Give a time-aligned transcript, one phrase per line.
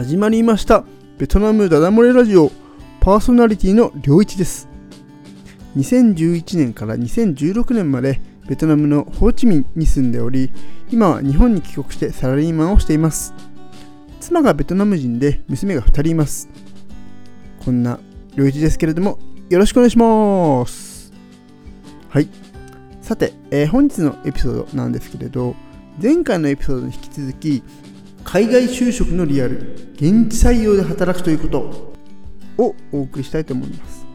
[0.00, 0.82] 始まりました。
[1.18, 2.50] ベトナムダダ漏れラジオ。
[3.00, 4.66] パーソナリティの良一です。
[5.76, 8.18] 2011年から2016年まで
[8.48, 10.50] ベトナムのホーチミンに住んでおり
[10.90, 13.34] 今は日本に帰国してサラリーマンをしています。
[14.20, 16.48] 妻がベトナム人で娘が2人います。
[17.62, 18.00] こんな
[18.36, 19.18] 良一ですけれども
[19.50, 21.12] よろしくお願いします。
[22.08, 22.28] はい。
[23.02, 25.54] さて、えー、本日のエピソードなんですけれど
[26.02, 27.62] 前回のエピソードに引き続き
[28.24, 31.90] 海外就職のリアル現地採用で働くということ。
[32.60, 34.06] をお送りしたいと思います、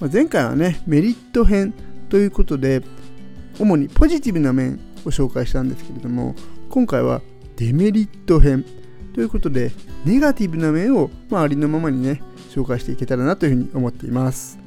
[0.00, 1.74] まあ、前回はねメリット編
[2.08, 2.82] ということで
[3.58, 6.34] 主にポジティブな面を紹介したんですけれども
[6.70, 7.20] 今回は
[7.56, 8.64] デメリット編
[9.14, 9.70] ということで
[10.04, 14.58] ネガティブな面を、まあ、ありのままにね紹介していけたらなというふうに思っています。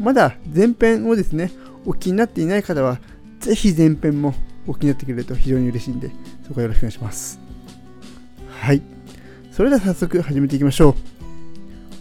[0.00, 1.52] まだ前編をですね
[1.84, 2.98] お気になっていない方は
[3.40, 4.34] ぜひ前編も
[4.66, 6.10] お気になってくれると非常に嬉しいんで
[6.46, 7.40] そこはよろしくお願いします。
[8.48, 8.82] はい。
[9.50, 10.94] それでは早速始めていきましょう。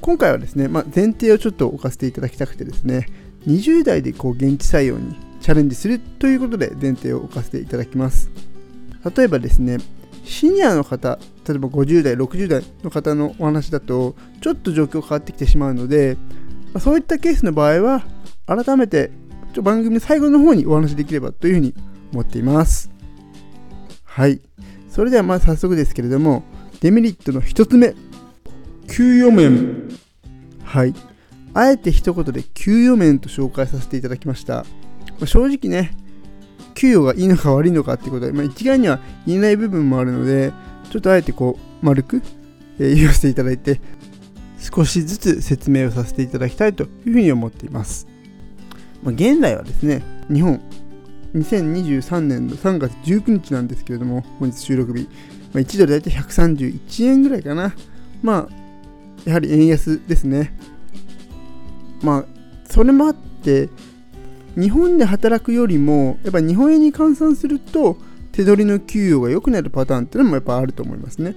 [0.02, 3.06] 今回はですね、まあ、前提をちょっと置かせていただきたくてですね
[3.46, 8.30] 20代でこう現地採用にチャレンジするということで前提を置かせていただきます。
[9.16, 9.78] 例えばですね
[10.24, 11.18] シニアの方
[11.48, 16.18] 例えば50代60代の方のお話だとちょっと状況変わってきてしまうので、
[16.74, 18.04] まあ、そういったケースの場合は
[18.46, 19.12] 改めて
[19.62, 21.74] 番組の最後の方にお話できればというふうに
[22.12, 22.90] 思っています。
[24.04, 24.42] はい。
[24.90, 26.44] それではまず早速ですけれども
[26.82, 27.96] デメリットの1つ目。
[28.88, 29.90] 給与面。
[30.64, 30.94] はい。
[31.54, 34.66] あえて一言で給与面と紹介させていただきました。
[35.26, 35.96] 正直ね
[36.74, 40.52] 給与がいいのか悪いのかってことは、まあ、一概には言えない部分もあるので
[40.92, 42.22] ちょっとあえてこう丸く、
[42.80, 43.80] えー、言わせていただいて
[44.58, 48.08] 少しずつ説明をさせていただきたいというふうに思っています、
[49.04, 50.02] まあ、現在はですね
[50.32, 50.62] 日本
[51.34, 55.10] 2023年の3月19日なんですけれども本日収録日、ま
[55.56, 57.74] あ、1ドル大体131円ぐらいかな。
[58.22, 58.62] まあ
[59.26, 60.58] やはり円安ですね。
[62.02, 62.26] まあ
[62.66, 63.70] それもあって
[64.56, 67.98] 日本で働くよりもやっぱ日本円に換算すると
[68.32, 71.36] 手取りの給与が良くなるパターンっていうのもやっぱあると思いますね。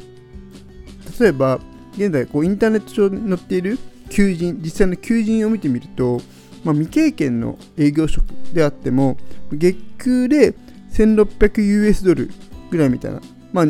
[1.20, 1.60] 例えば
[1.96, 3.78] 現在こうインターネット上に載っている
[4.10, 6.20] 求人実際の求人を見てみると、
[6.64, 9.16] まあ、未経験の営業職であっても
[9.52, 10.54] 月給で
[10.92, 12.30] 1600US ドル
[12.70, 13.20] ぐらいみたいな、
[13.52, 13.66] まあ、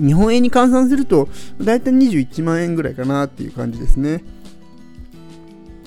[0.00, 4.22] 日本円に換算すると大体21万円ぐらいかなっていう感じですね。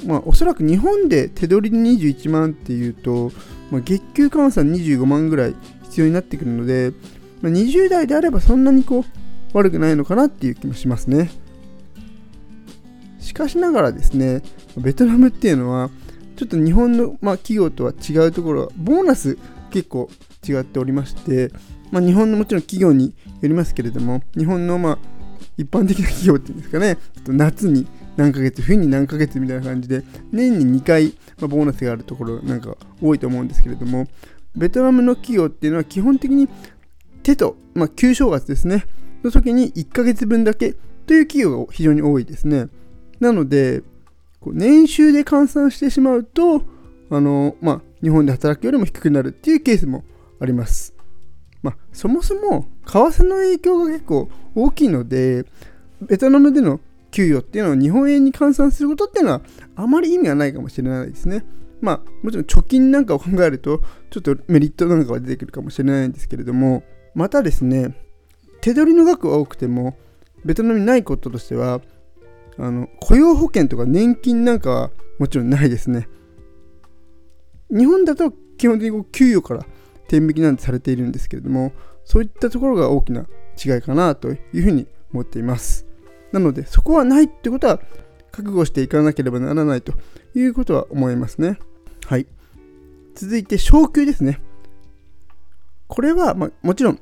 [0.05, 3.31] まあ、おそらく日本で手取り21万っていうと、
[3.71, 6.91] まあ、月給換算25万ぐらい必要になってくるので、
[7.41, 11.31] まあ、20代であればそんなにこう悪くないのかなっていう気もしますね。
[13.19, 14.41] しかしながらですね、
[14.77, 15.89] ベトナムっていうのは、
[16.35, 19.38] ちょっと日本の、まあ、企業とは違うところは、ボーナス
[19.71, 20.09] 結構
[20.47, 21.51] 違っておりまして、
[21.91, 24.97] まあ、日本のもちろん企業によりますけれども、日本のまあ
[25.57, 34.07] 一般的な企業っていうんですかね、夏に何ヶ月、冬に何ヶ月みたいな感じで、年に2回、まあ、ボーナスがあるところなんか多いと思うんですけれども、
[34.55, 36.47] ベトナムの企業っていうのは基本的に
[37.23, 38.85] 手と、まあ、旧正月ですね、
[39.23, 42.67] の時に1ヶ月分だけという企業が非常に多いですね。
[43.19, 43.83] なので、
[44.51, 46.63] 年収で換算してしまうと、
[47.09, 50.03] あの、まあ、日本で働くよりも低くなるっていうケースも
[50.39, 50.93] あります。
[51.61, 55.45] まあ、そもそも為替の影響が結構大きいので、
[56.01, 56.79] ベトナムでの
[57.11, 59.41] 給与っていうのは日本円に換算することっていうのは
[59.75, 61.45] あまり意味がないかもしれないですね。
[61.79, 66.83] まあもちろん貯金なんかを考えるとちょっとメリットなんかは出てくるかもしれないんですけれども
[67.13, 67.93] またですね
[68.61, 69.97] 手取りの額は多くても
[70.45, 71.81] ベトナムにないこととしては
[72.57, 76.07] あの雇用保険とか年金なんかはもちろんないですね。
[77.69, 79.65] 日本だと基本的に給与から
[80.07, 81.71] 天引きなんてされているんですけれども
[82.05, 83.25] そういったところが大きな
[83.63, 85.85] 違いかなというふうに思っています。
[86.31, 87.79] なので、そこはないってことは、
[88.31, 89.94] 覚悟していかなければならないと
[90.33, 91.59] いうことは思いますね。
[92.07, 92.25] はい。
[93.13, 94.41] 続いて、昇給ですね。
[95.88, 96.99] これは、まあ、もちろん、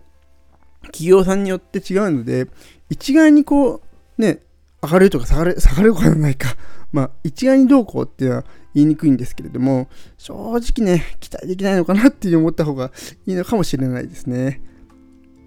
[0.84, 2.48] 企業さんによって違うので、
[2.90, 3.82] 一概にこ
[4.18, 4.42] う、ね、
[4.82, 6.56] 上がるとか下がる、下がることはないか。
[6.92, 9.88] まあ、一概にどうこうっていうのは言いにくいんですけれども、
[10.18, 12.92] 正直ね、期待できないのかなっていう思った方が
[13.26, 14.62] いいのかもしれないですね。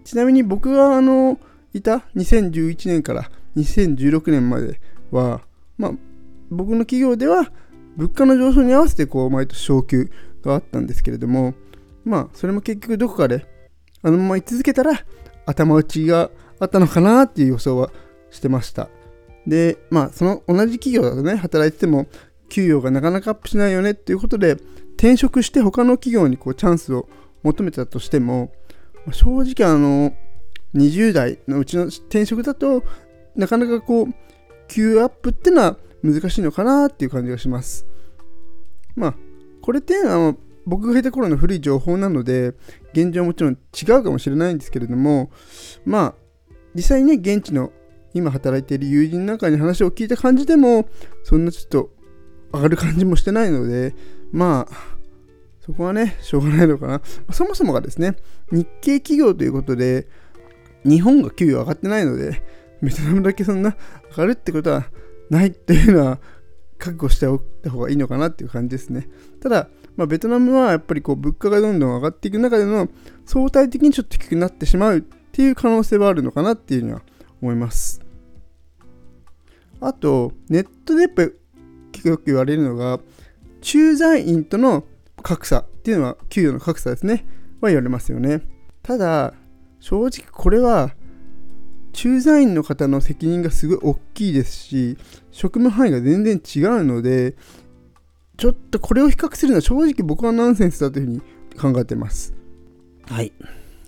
[0.05, 1.39] ちなみに僕は、あの、
[1.75, 5.43] いた2011年から2016年までは、
[5.77, 5.93] まあ、
[6.51, 7.51] 僕の企業では
[7.97, 10.11] 物価の上昇に合わせてこう毎年昇給
[10.43, 11.55] があったんですけれども、
[12.05, 13.47] まあ、それも結局どこかで
[14.03, 14.93] あのまま居続けたら
[15.47, 17.91] 頭打ちがあったのかなっていう予想は
[18.31, 18.89] してました。
[19.47, 22.07] で、まあ、その同じ企業だとね、働いてても
[22.49, 24.57] 給与がなかなかアップしないよねっていうことで、
[24.97, 27.09] 転職して他の企業にこうチャンスを
[27.43, 28.53] 求めたとしても、
[29.13, 30.15] 正直あの、
[30.75, 32.85] 20代のうちの転職だと
[33.37, 34.15] なかなかこう
[34.69, 37.87] 給アップってのは難しいのかなっていう感じがします。
[38.97, 39.15] まあ
[39.63, 40.37] これっていうの
[40.67, 42.55] 僕がいた頃の古い情報なので
[42.93, 45.31] 現状はもちろん違うかもしれないんですけれども
[45.85, 46.15] まあ
[46.75, 47.71] 実際にね現地の
[48.15, 50.89] 今働いている友人なんかに話を聞いた感じでも
[51.23, 51.91] そんなちょっと
[52.53, 53.95] 上がる感じもしてないので
[54.33, 54.95] まあ
[55.61, 57.03] そこはねしょうがないのかな
[57.33, 58.17] そもそもがですね
[58.51, 60.07] 日系企業ということで
[60.85, 62.43] 日本が給与上がってないので
[62.83, 63.77] ベトナムだけそんな
[64.11, 64.85] 上がるってことは
[65.31, 66.21] ないっていうのは
[66.79, 69.09] 覚悟しておいた方がいいのかなっていう感じですね
[69.43, 72.89] ただまあ、ベトナムはやっぱりこう物価がどんどん上がっていく中での
[73.25, 77.03] 相対的にちょっと低くなってしまうっていう可能性はあるのかなっていうには
[77.41, 78.04] 思います。
[79.87, 81.33] あと、ネットでやっぱり
[81.93, 83.01] 結構よく言われるのが、
[83.61, 84.85] 駐在員との
[85.23, 87.27] 格差っていうのは給与の格差ですね。
[87.61, 88.43] は言われますよね。
[88.83, 89.35] ただ、
[89.81, 90.95] 正直これは
[91.93, 94.99] 駐在員の方の責任がすごい大きいですし、
[95.31, 97.37] 職務範囲が全然違うので、
[98.37, 102.35] ちょっとこれを比較するのは正直僕はナンセンスだというふうに考えてます。
[103.07, 103.33] はい。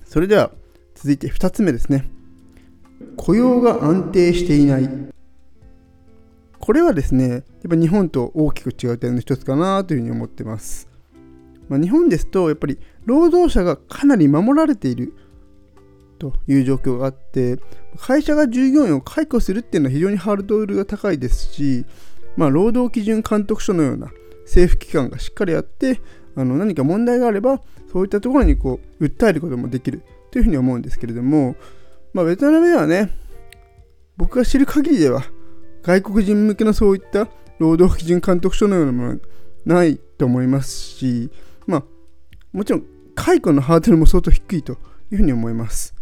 [0.05, 0.53] それでは
[0.95, 2.09] 続いて2つ目ですね。
[3.17, 5.16] 雇用が安定していない。
[6.67, 10.89] これはですね、やっぱ日本と大きく違う点の一つかなというふうに思ってます。
[11.69, 15.15] まあ、日本ですと、やっぱり労働者がかなり守られている
[16.19, 17.61] という状況があって、
[17.97, 21.85] 会社が従業員を解雇するっていうのは非常にハードルが高いですし、
[22.37, 24.09] まあ、労働基準監督署のような
[24.41, 26.01] 政府機関がしっかりやって
[26.35, 27.61] あの何か問題があれば
[27.93, 30.03] そういったところにこう訴えることもできる
[30.33, 31.55] というふうに思うんですけれども、
[32.13, 33.13] まあ、ベトナムではね
[34.17, 35.23] 僕が知る限りでは
[35.87, 37.29] 外国人向けのそういった
[37.61, 39.17] 労働基準監督署のようなものは
[39.65, 41.31] ないと思いますし、
[41.65, 41.85] まあ、
[42.53, 42.85] もちろん
[43.15, 44.73] 解雇のハードルも相当低いと
[45.13, 45.95] いうふうに思います。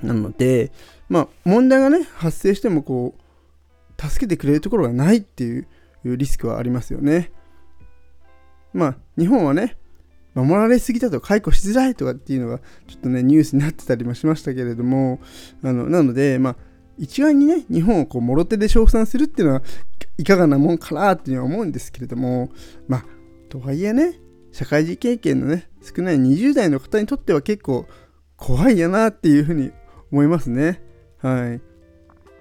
[0.00, 0.70] なので、
[1.08, 5.66] まあ、問題がね発生してもこう助けてくれるところがないっていう
[6.04, 7.32] リスクはありますよね。
[8.72, 9.76] まあ日本はね
[10.34, 15.20] 守られすぎだと解雇しづらいとかっていうのがちょっとねニュースになってたりもしましたけれども
[15.64, 16.56] あのなのでまあ
[16.98, 19.62] 一概にね日本をこうもろ手で称賛するっていうのは
[20.18, 22.50] いかがなもんかなっていうのは思うんですけれども
[22.88, 23.04] まあ
[23.48, 24.20] とはいえね
[24.52, 27.86] 社会人経験のね少ない20代の方にとっては結構
[28.36, 29.72] 怖いやなっていうふうに
[30.12, 30.82] 思いますね。
[31.18, 31.58] は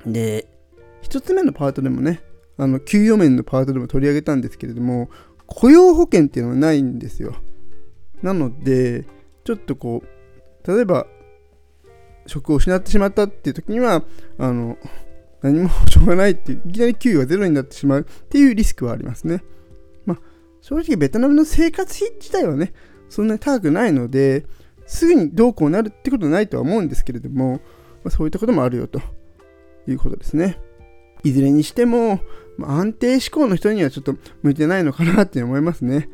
[0.05, 0.11] い。
[0.11, 0.47] で
[1.03, 2.21] 1つ目のパートでもね
[2.57, 5.09] あの給与面のパートでも取り上げたんですけれども
[5.47, 7.35] 雇用保険っていうのはないんですよ。
[8.21, 9.05] なので
[9.43, 11.07] ちょっとこう例えば
[12.25, 14.03] 職を失ってしまったっていう時には
[14.37, 14.77] あの
[15.41, 19.43] 何も保証がないっていういきなり給与がゼロになってしまうっていうリスクはありますね。
[20.05, 20.19] まあ
[20.61, 22.73] 正直ベトナムの生活費自体はね
[23.09, 24.45] そんなに高くないので
[24.85, 27.59] すぐにどうこうなるってことはないとは思うんですけれども、ま
[28.05, 29.01] あ、そういったこともあるよと。
[29.85, 30.61] いうことですね。
[31.25, 32.21] いずれにしても
[32.57, 36.09] まあ、安定志向の人にはちょっと向いてないのかなって思いますね。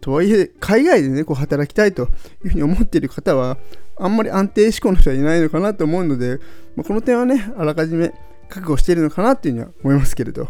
[0.00, 2.08] とはいえ、海外でね、こう働きたいと
[2.44, 3.58] いうふうに思っている方は、
[3.96, 6.38] あんまり安定志向の人はいないのかなと思うので、
[6.74, 8.12] まあ、この点はね、あらかじめ
[8.48, 10.48] 覚悟しているのかなっていうふうには思いますけれど。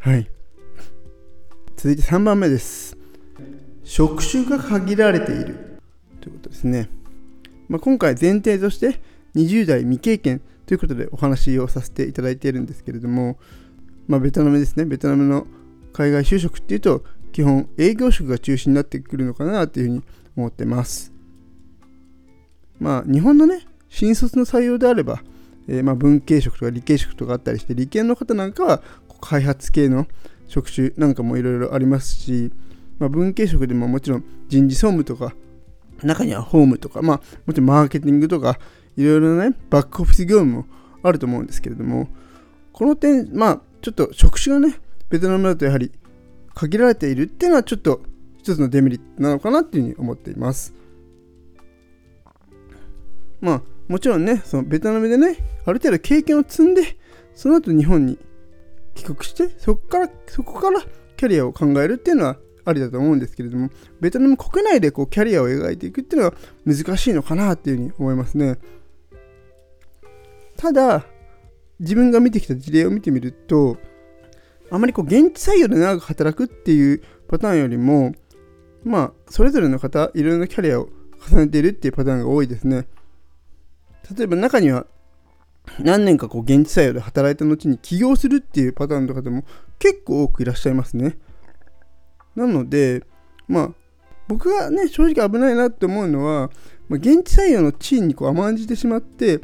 [0.00, 0.30] はい。
[1.76, 2.96] 続いて3番目です。
[3.82, 5.78] 職種が限られている
[6.20, 6.88] ということですね。
[7.68, 9.00] まあ、今回前提として
[9.34, 13.38] 20代未経験ということでお話をさせていただいているんですけれども、
[14.06, 15.46] まあ、ベトナムですね、ベトナムの
[15.92, 17.04] 海外就職っていうと、
[17.34, 20.02] 基本営業職が中心になってくるのかなっていうふうに
[20.36, 21.12] 思ってます。
[22.78, 25.20] まあ、日本のね、新卒の採用であれば、
[25.66, 28.82] えー、まあ文系職とか理系職とかあったりして、理系の方なんかは
[29.20, 30.06] 開発系の
[30.46, 32.52] 職種なんかもいろいろありますし、
[33.00, 35.34] まあ、文系職でももちろん人事総務とか、
[36.04, 38.60] 中にはホームとか、まあ、もちろんマーケティングとか、
[38.96, 40.66] いろいろなね、バックオフィス業務も
[41.02, 42.06] あると思うんですけれども、
[42.72, 44.78] この点、まあ、ちょっと職種がね、
[45.10, 45.90] ベトナムだとやはり
[46.54, 48.00] 限られているっていうのはちょっと
[48.38, 50.74] 一つのデメリットなのかなっていうふうに思っています。
[53.40, 56.96] まあ、もちろんね、そのベトナムでね、ある程度経験を積んで、
[57.34, 58.18] その後日本に
[58.94, 60.80] 帰国して、そこから、そこから
[61.16, 63.70] キャリアを考えるっていうのはありだと思うんですけれども、
[64.00, 66.34] ベトナム国内でこうキャリアを描いていくっていうのは
[66.64, 68.58] 難しいのかなっていうふうに思いますね。
[70.56, 71.04] ただ、
[71.80, 73.76] 自分が見てきた事例を見てみると
[74.74, 78.12] あまりこう現地採用で長く働くっていうパターンよりも
[78.82, 80.88] まあそれぞれの方いろいろなキャリアを
[81.30, 82.86] 重ねているっていうパターンが多いですね。
[84.16, 84.86] 例えば中には
[85.78, 89.44] 何年かこう現地採用で働いた後に起業するっていうパターンの方も
[89.78, 91.16] 結構多くいらっしゃいますね。
[92.34, 93.04] なので
[93.46, 93.70] まあ
[94.26, 96.50] 僕がね正直危ないなって思うのは
[96.88, 99.40] まあ、現地採用の地位にこう甘んじてしまって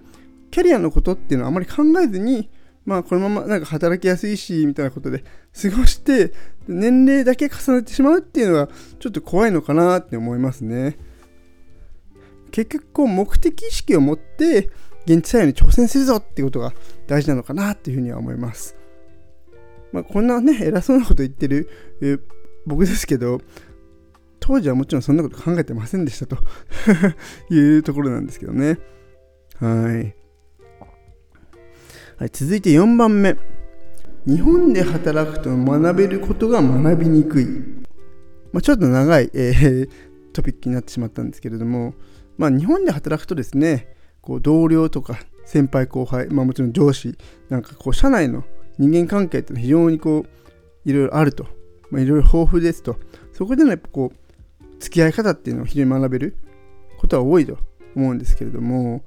[0.50, 2.50] キャリアのことっていうのはあまり考えずに
[2.84, 5.24] まあこのままなんか働きやすいしみたいなことで
[5.60, 6.32] 過ごして
[6.66, 8.68] 年齢だけ重ねてしまうっていうのは
[8.98, 10.98] ちょっと怖いのかなって思いますね。
[12.50, 14.70] 結局こう目的意識を持って
[15.06, 16.72] 現地採用に挑戦するぞっていうことが
[17.06, 18.76] 大事なのかなっていうふうには思います。
[19.92, 21.68] まあこんなね偉そうなこと言ってる、
[22.66, 23.40] 僕ですけど
[24.40, 26.38] 当時はもちろんそんなこと考えてませんでしたと。
[27.54, 28.78] いうところなんですけどね。
[29.58, 30.19] はい。
[32.20, 33.34] はい、続いて4番目。
[34.26, 37.46] 日本で働くと学べることが学びにくい。
[38.52, 39.88] まあ、ちょっと長い、えー、
[40.34, 41.94] トピックになってしまったんですけれども、
[42.36, 47.16] まあ、日本で働くとですね、こう同僚とか先輩後輩、まあ、もちろん上司、
[47.48, 48.44] なんかこう社内の
[48.76, 51.46] 人間関係ってのは非常にこういろいろあると、
[51.90, 52.98] まあ、いろいろ豊富ですと、
[53.32, 56.36] そこでのやっぱこう付き合い方っていうのを非常に学べる
[56.98, 57.56] ことは多いと
[57.96, 59.02] 思うんですけれども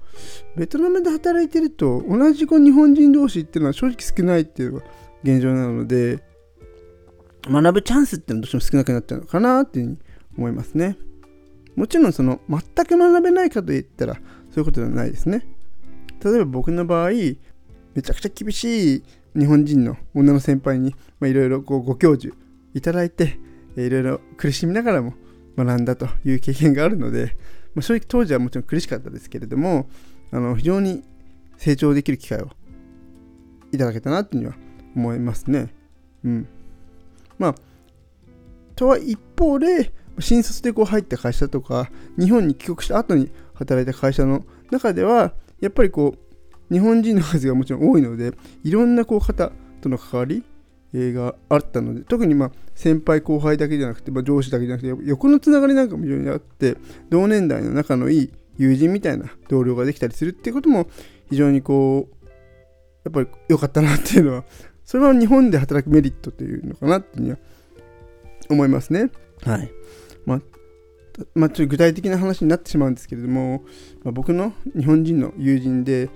[0.56, 4.86] ベトナムで働いてると同じ子日本人同士っていうのは正直少ないっていうのが
[5.24, 6.24] 現状なので
[7.50, 9.98] 学ぶチャンスっていうのはどうしても少なくなっちゃうのかなっていうふうに
[10.38, 10.98] 思いますね。
[11.76, 14.22] もちろんその全く学べないかといったらそ
[14.58, 15.48] ういうことではないですね。
[16.24, 19.04] 例えば僕の場合めちゃくちゃ厳しい
[19.38, 22.36] 日本人の女の先輩にいろいろご教授
[22.74, 23.40] いただいて
[23.76, 25.14] いろいろ苦しみながらも
[25.58, 27.36] 学んだという経験があるので
[27.76, 29.88] まあ、正直当時はもちろん苦しかったですけれども
[30.32, 31.04] あの非常に
[31.58, 32.50] 成長できる機会を
[33.72, 34.56] いただけたなっていうには
[34.96, 35.74] 思いますね。
[36.24, 36.48] うん。
[37.38, 37.56] まあ、
[38.76, 41.90] とは一方で、新卒でこう入った会社とか、
[42.20, 49.52] 日本に帰国した後に働いた会社の中では、やっぱりこう、日本人の数がもちろん多いので、いろんなこう方
[49.82, 50.44] との関わり
[50.94, 56.78] があったので特にまあ先輩後輩だけじゃなくて、まあ、上司だけじゃなくて横のつながりなんかも非常にあって
[57.10, 60.88] 同年代の仲のいい友人みたいな同僚ができたりするっていうことも
[61.30, 62.28] 非常にこう
[63.06, 64.46] やっぱり良かったなっていうのは
[64.86, 67.38] それは日本で働くメリットというのかなっていうには
[68.50, 69.10] 思いますね。
[69.44, 69.72] はい。
[70.26, 70.42] まあ
[71.36, 73.64] まあ、ちょっと具体的な話になってしまうんですけれども、
[74.04, 76.10] まあ、僕の日本人の友人で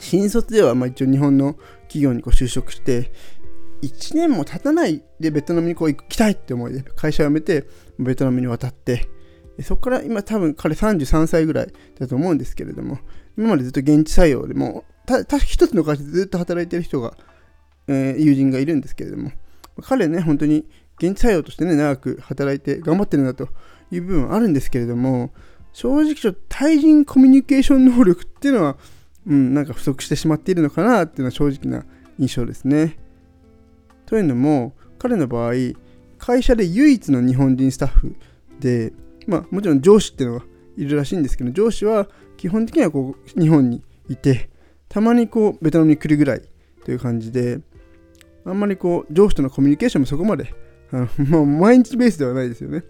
[0.00, 3.10] 新卒ではまあ一応日本の企業にこう就職して
[3.82, 7.66] 1年も経たないでベトナムにこう行きたいって思いで会社辞めて
[7.98, 9.08] ベトナムに渡って
[9.62, 12.98] そこから今多分彼33歳ぐらいだと思うんですけれども
[13.36, 17.16] 今までずっと現地採用でもたた一つの会社でずっと働いてる人が、
[17.88, 19.32] えー、友人がいるんですけれども
[19.82, 20.66] 彼ね本当に
[20.98, 23.48] 現地採用としてね長く働いて頑張ってるんだと
[23.90, 25.32] いう部分はあるんですけれども
[25.72, 28.76] 正直ちょっと対人コミュニケーション能力っていうのは、
[29.26, 31.84] うん、なんか不足してしまっているのかなっていうのは正直な
[32.18, 32.98] 印象ですね。
[34.08, 35.52] というのも彼の場合
[36.16, 38.16] 会社で唯一の日本人スタッフ
[38.58, 38.92] で、
[39.26, 40.46] まあ、もちろん上司っていうのが
[40.78, 44.48] いるらしいんですけど上司は基本的にはこう日本にいて
[44.88, 46.42] たまにこうベトナムに来るぐらい
[46.86, 47.60] という感じで
[48.46, 50.54] あんまりこう上司とのコミュニケーションもそこまで
[50.90, 52.84] あの、まあ、毎日ベースではないですよね。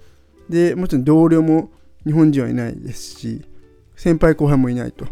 [0.48, 1.70] でもちろん同僚も
[2.06, 3.44] 日本人はいないですし
[3.96, 5.06] 先輩後輩もいないと、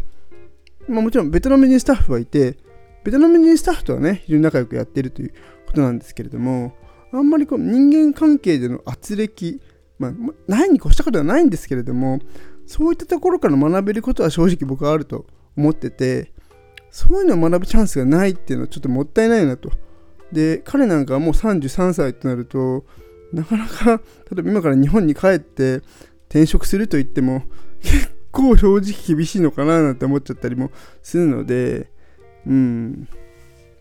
[0.87, 2.57] まあ、もちろんベトナム人スタッフはいて
[3.03, 5.33] ベトナム人スタッフとはね非常に仲良くやってるという
[5.77, 6.73] ことなんですけれども
[7.13, 9.61] あんまりこう人間関係での圧力、
[9.99, 10.11] まあ、
[10.47, 12.19] ないに越したことはないんですけれども
[12.65, 16.31] そういったところから学べることは正直僕はあると思ってて
[16.89, 19.71] そういうのを学ぶチャンスがないっていうのはちょっともったいないなと。
[20.31, 22.83] で彼なんかはもう33歳となると
[23.31, 25.81] なかなか例えば今から日本に帰って
[26.27, 27.43] 転職すると言っても
[27.81, 31.89] 結構正直厳しいのかななんて思っちゃったりもするので
[32.45, 33.07] うん。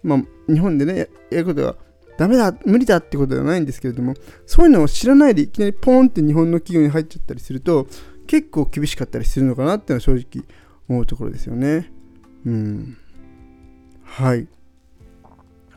[0.06, 1.74] まあ、日本でね、やることが
[2.18, 4.14] ダメだ、無理だってことではないんですけれども、
[4.46, 7.86] そういうのを知らないでいきなりポーンって日本の企業に入っちゃったりすると、
[8.26, 10.44] 結構厳しかったりするのかなっていうのは正直
[10.88, 11.92] 思うところですよね。
[12.44, 12.96] うん。
[14.02, 14.48] はい。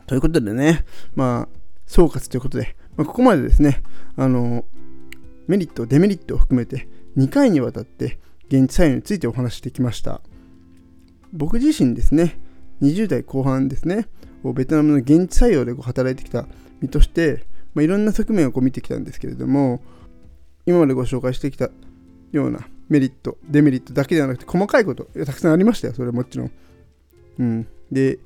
[0.07, 3.83] ということでね、まあ、総括ということで、まあ、ここまでですね、
[4.15, 4.65] あの、
[5.47, 10.21] メリット、デメリットを含めて2回にわたって現地採用についてお話してきました。
[11.33, 12.39] 僕自身ですね、
[12.81, 14.07] 20代後半ですね、
[14.43, 16.47] ベトナムの現地採用でこう働いてきた
[16.81, 19.81] 身として、まあ、いろんな側面をこう見てきたんですけれども、
[20.65, 21.69] 今までご紹介してきた
[22.31, 26.51] ようなメリット、デメリットだけではなくて、細かいこと、たくさんありましたよ、それはもちろん。
[27.39, 27.67] うん。
[27.91, 28.19] で、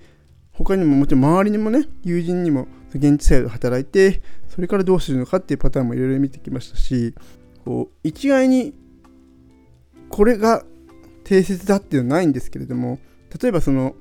[0.51, 7.13] 他にももちろん周りにもね、友人にも現地採用で働いて、それからどうするのかっていうパターンもいろいろ見てきましたし、
[7.65, 8.73] こう一概に
[10.09, 10.63] これが
[11.23, 12.99] 定説だっていうのはないんですけれども、
[13.41, 13.95] 例えばその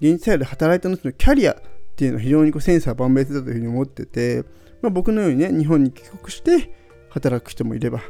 [0.00, 1.56] 現地採用で働いた後のキャリアっ
[1.96, 4.44] ていうのは非常にこうセンサー万別だというふうに思ってて、
[4.82, 6.74] まあ、僕のようにね日本に帰国して
[7.10, 8.00] 働く人もいれば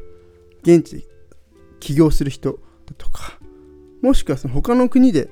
[0.63, 1.05] 現地で
[1.79, 3.39] 起業する人だとか
[4.03, 5.29] もしくはその他の国で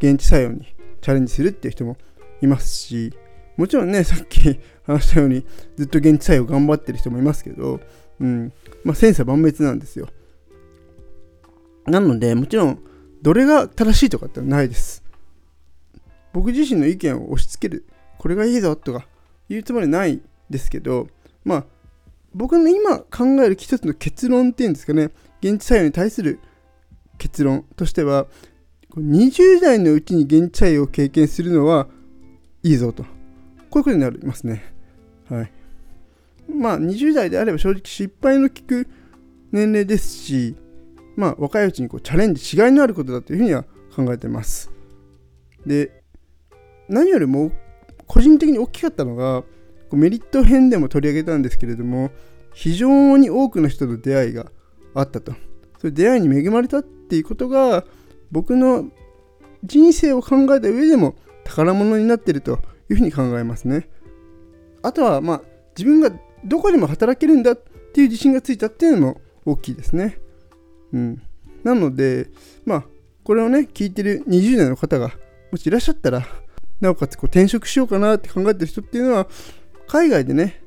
[0.00, 0.66] 現地採用に
[1.00, 1.96] チャレンジするっていう人も
[2.42, 3.12] いますし
[3.56, 5.46] もちろんねさっき 話したように
[5.76, 7.80] ずっと現地採用頑張ってる人もいますけど、
[8.20, 10.08] うんまあ、千差万別なんですよ。
[11.86, 12.78] なのでもちろん
[13.22, 15.03] どれが正しいとかってないです。
[16.34, 17.86] 僕自身の意見を押し付ける。
[18.18, 19.06] これがいいぞとか
[19.48, 21.08] 言うつもりないですけど
[21.44, 21.64] まあ
[22.34, 25.10] 僕の今考える一つの結論っていうんですかね。
[25.40, 26.40] 現地採用に対する
[27.18, 28.26] 結論としては
[28.96, 31.86] 20代のうちに現地採用を経験するのは
[32.62, 33.04] いいぞと。
[33.04, 34.64] こういうことになりますね。
[35.28, 35.52] はい。
[36.52, 38.88] まあ20代であれば正直失敗の効く
[39.52, 40.56] 年齢ですし
[41.16, 43.64] まあ若いうちにこうチャレンジしがいのあることだというふうには
[43.94, 44.70] 考えてます。
[45.64, 46.03] で
[46.88, 47.52] 何よりも
[48.06, 49.44] 個人的に大きかったのが
[49.92, 52.10] メリット編でも取り上げたんですけれども
[52.52, 54.46] 非常に多くの人と出会いが
[54.94, 55.32] あったと。
[55.32, 55.38] そ
[55.84, 57.84] ういう出会いに恵まれたっていうことが
[58.30, 58.88] 僕の
[59.64, 61.14] 人生を考えた上でも
[61.44, 62.58] 宝物になっていると
[62.90, 63.88] いうふうに考えますね。
[64.82, 65.42] あとはまあ
[65.76, 66.10] 自分が
[66.44, 70.18] どこでも働けるんだっていう自信がついたっていうのも大きいですね。
[70.92, 71.22] うん。
[71.62, 72.30] なので
[72.64, 72.84] まあ
[73.24, 75.12] これをね聞いてる20代の方が
[75.50, 76.26] もしいらっしゃったら
[76.80, 79.26] なおかつこう転職しようかなって考えてる人っていうのは
[79.86, 80.62] 海外でね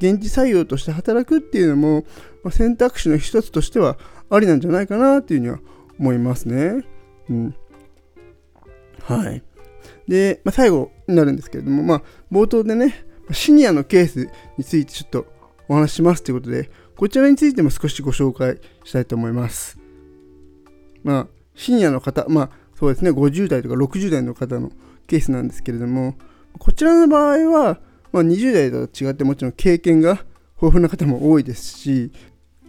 [0.00, 2.04] 現地採用として働くっていうのも、
[2.42, 3.98] ま、選択肢の一つとしては
[4.30, 5.60] ありなんじゃないかなっていうふうには
[5.98, 6.84] 思いますね。
[7.28, 7.54] うん。
[9.02, 9.42] はい。
[10.08, 12.02] で、まあ、最後になるんですけれども、まあ、
[12.32, 15.26] 冒頭でね、シニアのケースについてちょっと
[15.68, 19.78] お話ししますということで、こちらについても少しご紹介したいと思います。
[21.02, 24.70] まあ、シニアの方、まあ、そうですね、50代とか60代の方の
[25.10, 26.14] ケースなんですけれども、
[26.58, 27.80] こちらの場合は、
[28.12, 30.24] まあ、20代と違ってもちろん経験が
[30.62, 32.12] 豊富な方も多いですし、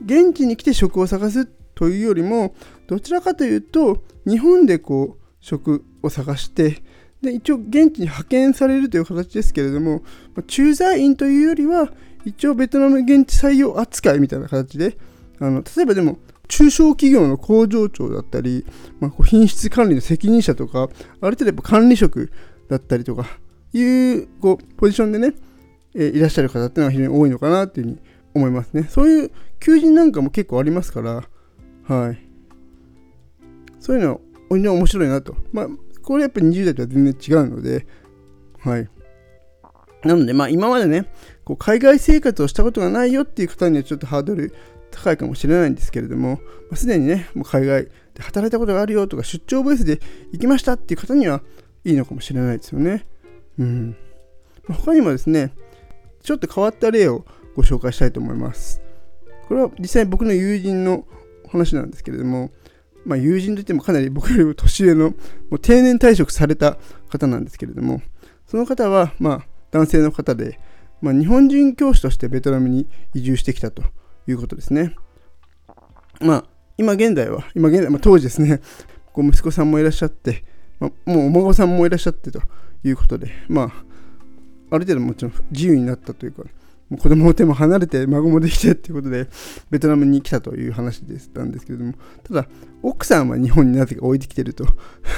[0.04, 2.56] 現地に来て職を探すというよりも、
[2.88, 6.84] どちらかというと、日本でこう、職を探して、
[7.22, 10.02] で、一応現地に派遣されるという形ですけれども、
[10.36, 11.92] ま、駐在員というよりは、
[12.26, 14.98] 一応ベトナム現地採用扱いみたいな形で、
[15.40, 16.18] あの例えばでも、
[16.52, 18.66] 中小企業の工場長だったり、
[19.00, 20.90] まあ、品質管理の責任者とか、
[21.22, 22.30] ある程度やっぱ管理職
[22.68, 23.26] だったりとか、
[23.72, 25.34] いうこうポジションでね、
[25.96, 28.00] え、いらっしゃる方っていうのは非常に多いのかなっていうふうに
[28.34, 28.84] 思いますね。
[28.84, 31.24] そういう求人なんかも結構ありますから、
[31.88, 32.20] はい。
[33.80, 35.38] そういうの、面白いなと。
[35.54, 35.68] まあ、
[36.02, 37.88] これやっぱり20代とは全然違うので、
[38.60, 38.90] はい。
[40.04, 41.06] なので、まあ今までね、
[41.46, 44.54] こう海外生活をしたことがないよっていう方にはちょっとハードル
[44.92, 50.00] 高いかもしれないんですけれども、まあ、すでにね、もう海外で働いたことがあるよとか、出張ベースで
[50.32, 51.42] 行きましたっていう方には
[51.84, 53.06] いいのかもしれないですよね。
[53.58, 53.96] うん。
[54.68, 55.54] まあ、他にもですね、
[56.22, 57.26] ちょっと変わった例を
[57.56, 58.82] ご紹介したいと思います。
[59.48, 61.06] これは実際僕の友人の
[61.50, 62.52] 話なんですけれども、
[63.06, 65.16] まあ、友人といってもかなり僕よりも年上のも
[65.52, 66.78] う定年退職された
[67.10, 68.02] 方なんですけれども、
[68.48, 70.60] その方は、まあ、男性の方で、
[71.02, 73.84] まあ、日本人教師としてベトナムに移住してきたと
[74.28, 74.96] いうことですね。
[76.20, 76.46] まあ、
[76.78, 78.62] 今現在は、今現在、まあ、当時ですね、
[79.14, 80.44] こう息子さんもいらっしゃって、
[80.80, 82.42] まあ、もうお孫さんもいらっしゃってと
[82.84, 83.66] いうことで、まあ、
[84.72, 86.44] ある程度もちろん自由になったというか、
[86.90, 89.28] もう子供の手も離れて孫もできてっていうことで、
[89.70, 92.48] ベトナムに来たという話でしたんですけれども、ただ、
[92.82, 94.66] 奥さんは日本になぜか置いてきてると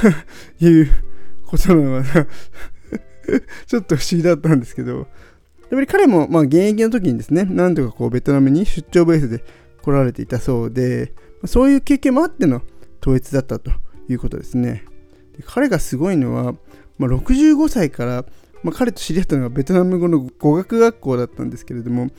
[0.60, 0.90] いう
[1.46, 2.04] ことなのは
[3.66, 5.08] ちょっと不思議だったんですけど、
[5.74, 9.44] やっぱり彼もまあ現役の時にですね、なんとかこうベトナムに出張ベースで
[9.82, 11.14] 来られていたそうで、
[11.46, 12.62] そういう経験もあっての
[13.02, 13.72] 統一だったと
[14.08, 14.86] いうことですね。
[15.36, 16.54] で彼がすごいのは、
[17.00, 18.26] まあ、65歳から、
[18.62, 22.10] まあ、彼と知り合ったのがベトナム語の語学学校だったんですけれども、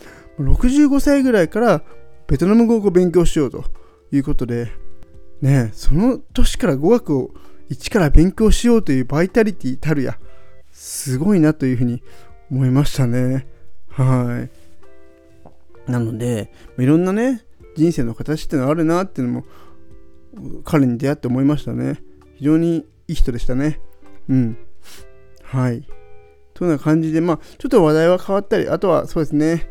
[0.41, 1.85] 65歳ぐらいから
[2.27, 3.65] ベトナム語を勉強しようと
[4.11, 4.73] いうことで、
[5.41, 7.31] ね、その年から語学を
[7.69, 10.19] 一から勉強しようというバイタリティたるや、
[10.73, 12.03] すごいなというふうに
[12.55, 13.49] 思いましたね。
[13.89, 14.49] は
[15.89, 15.91] い。
[15.91, 17.43] なので、いろんなね、
[17.77, 19.45] 人生の形ってのあるなっていうのも、
[20.65, 22.01] 彼に出会って思いましたね。
[22.37, 23.81] 非常にいい人でしたね。
[24.29, 24.57] うん。
[25.43, 25.85] はい。
[26.55, 29.69] というな感じで、まあ、ちょっと話題は変わったり、あとはそうですね、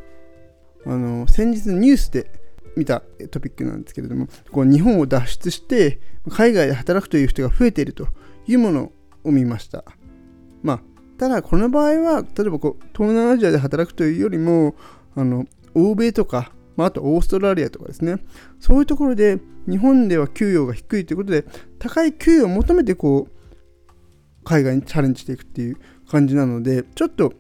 [0.85, 2.29] あの、先日ニュースで
[2.75, 8.09] 見たトピックなんですけれども、こう日本を脱出して、海外で働くという人が増えていると
[8.45, 8.91] いうもの
[9.23, 9.85] を見ました。
[10.61, 14.75] まあ、ただ、この場合は、例えばこう東南アジアで働くというよりも、
[15.15, 15.45] あの
[15.75, 18.17] 欧米とか、まあ、あとオーストラリアとかですね、
[18.59, 21.45] そういうところで日本では給与が低いということで、
[21.79, 25.77] 高い給与を求めてこう海外にチャレンジしていくっていう
[26.09, 27.33] 感じなので、ちょっと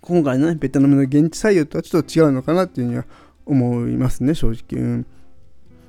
[0.00, 3.04] 今回のね、ベトナムの現地採用とはちょっと違うのかなっていうふうには
[3.46, 4.82] 思いますね、正直。
[4.82, 5.06] うん、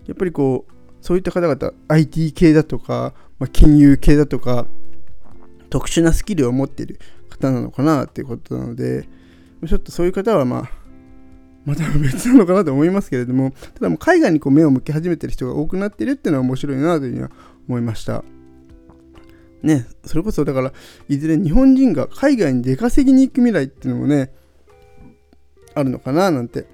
[0.08, 4.66] やっぱりこうそういった方々 IT 系だとか、まあ、金融系だとか
[5.74, 7.00] 特殊なスキルを持ってる
[7.32, 9.10] 方なのかなっていうことなので
[9.68, 10.70] ちょっとそういう方はまあ
[11.66, 17.32] また別なのかなと思いますけれどもただもう海外にこう目を向け始めてる人が多くなってるっていうのは面白いなというふうには
[17.68, 18.24] 思いました。
[19.64, 20.74] ねそれこそだから
[21.10, 24.32] いずれ日本人が海外に出稼ぎに行く未来っていうのもね
[25.74, 26.68] あるのかななんて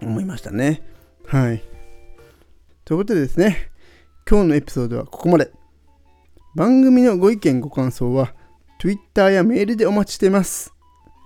[0.00, 0.82] 思いましたね。
[1.26, 1.62] はい。
[2.86, 3.70] ということでですね、
[4.26, 5.57] 今日のエピソードはここまで。
[6.58, 8.34] 番組のご意見ご感想は
[8.80, 10.74] Twitter やメールでお待ちしています。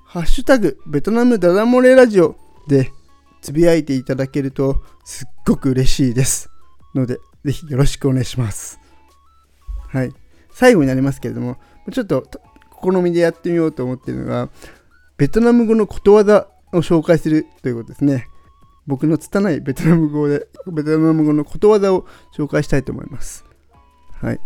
[0.04, 2.36] ハッシュタグベトナムダダ漏れラジオ
[2.68, 2.92] で
[3.40, 6.50] つぶやいていただけるとすっごく嬉しいです。
[6.94, 7.16] ので、
[7.46, 8.78] ぜひよろしくお願いします。
[9.88, 10.12] はい。
[10.52, 11.56] 最後になりますけれども、
[11.90, 12.28] ちょっと
[12.82, 14.50] 試みでやってみようと思っているのが、
[15.16, 18.28] ベトナム語のことわざを紹介するということですね。
[18.86, 23.46] 僕の拙いベトナム語で、ベトナム語のことわざを紹介したいと思います。
[24.20, 24.40] はい。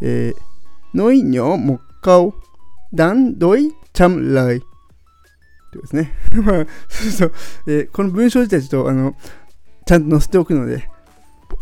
[0.00, 0.34] え、
[0.94, 2.34] ノイニョモッカオ、
[2.92, 4.60] ダンドイチャムライ。
[5.70, 6.12] というですね。
[6.42, 7.32] まあ、そうそう、
[7.66, 9.14] えー、この文章自体ちょっと、あの、
[9.86, 10.88] ちゃんと載せておくので、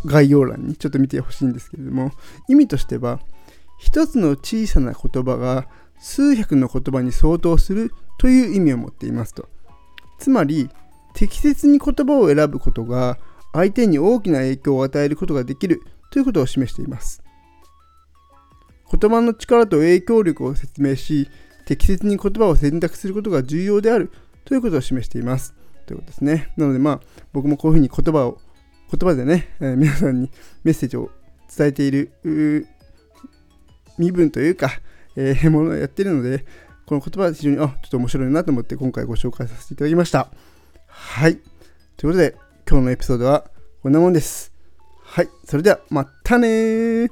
[0.05, 2.13] 概要欄にちょっと見てほしいんですけれども、
[2.49, 3.21] 意味としては、
[3.79, 5.67] 一つの小さな言葉が
[6.01, 9.49] 数百の言葉に相当するという意味を持っていますと。
[10.19, 10.69] つまり、
[11.15, 13.19] 適切に言葉を選ぶことが
[13.53, 17.23] 相手に大きな影響を与えることができるということを示しています。
[18.91, 21.29] 言葉の力と影響力を説明し、
[21.67, 24.11] 適切に言葉を選択することが重要である
[24.45, 25.55] ということを示しています。
[25.87, 26.53] ということですね。
[26.57, 27.01] なのでまあ
[27.33, 28.41] 僕もこういうふうに言葉を、
[28.91, 30.31] 言葉でね、えー、皆さんに
[30.65, 31.11] メッセージを
[31.55, 32.67] 伝えている
[33.99, 34.71] 身分というか、
[35.17, 36.47] えー、ものをやってるので、
[36.87, 40.31] この言葉は非常にあちょっと面白いなと思って今回ご紹介させていただきました。
[40.87, 41.37] はい。
[41.99, 42.35] ということで、
[42.69, 43.51] 今日のエピソードは
[43.83, 44.53] こんなもんです。
[45.03, 45.29] はい。
[45.45, 47.11] それでは、またね